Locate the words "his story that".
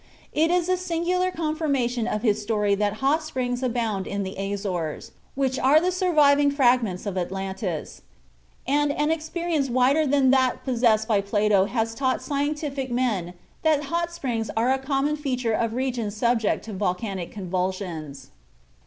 2.23-2.93